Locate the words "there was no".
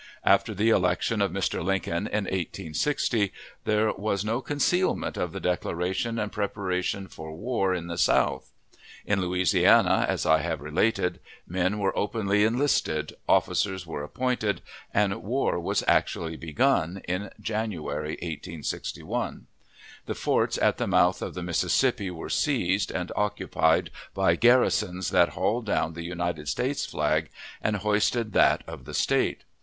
3.65-4.41